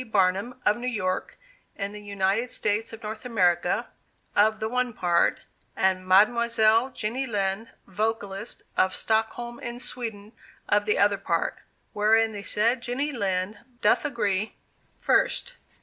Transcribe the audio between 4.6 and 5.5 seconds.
one part,